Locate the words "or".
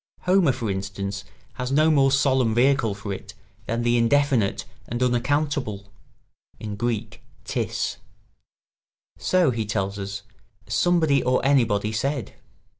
11.21-11.39